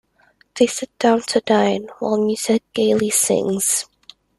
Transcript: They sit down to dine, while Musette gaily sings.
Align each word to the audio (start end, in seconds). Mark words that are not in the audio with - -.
They 0.55 0.65
sit 0.65 0.89
down 0.97 1.21
to 1.27 1.41
dine, 1.41 1.87
while 1.99 2.17
Musette 2.17 2.63
gaily 2.73 3.11
sings. 3.11 3.85